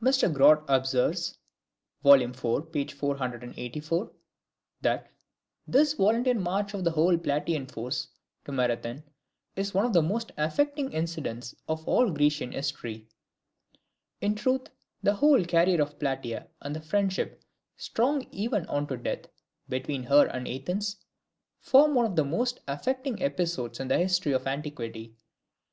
[Mr. 0.00 0.32
Grote 0.32 0.62
observes 0.68 1.36
(vol. 2.04 2.22
iv. 2.22 2.70
p. 2.70 2.86
484), 2.86 4.12
that 4.82 5.10
"this 5.66 5.94
volunteer 5.94 6.34
march 6.36 6.74
of 6.74 6.84
the 6.84 6.92
whole 6.92 7.18
Plataean 7.18 7.66
force 7.66 8.06
to 8.44 8.52
Marathon 8.52 9.02
is 9.56 9.74
one 9.74 9.84
of 9.84 9.92
the 9.92 10.00
most 10.00 10.30
affecting 10.36 10.92
incidents 10.92 11.56
of 11.66 11.84
all 11.88 12.12
Grecian 12.12 12.52
history." 12.52 13.08
In 14.20 14.36
truth, 14.36 14.68
the 15.02 15.14
whole 15.14 15.44
career 15.44 15.80
of 15.80 15.98
Plataea, 15.98 16.46
and 16.62 16.76
the 16.76 16.80
friendship, 16.80 17.42
strong 17.76 18.24
even 18.30 18.66
unto 18.66 18.96
death, 18.96 19.26
between 19.68 20.04
her 20.04 20.26
and 20.28 20.46
Athens, 20.46 21.04
form 21.58 21.96
one 21.96 22.06
of 22.06 22.14
the 22.14 22.22
most 22.24 22.60
affecting 22.68 23.20
episodes 23.20 23.80
in 23.80 23.88
the 23.88 23.98
history 23.98 24.30
of 24.34 24.46
antiquity. 24.46 25.16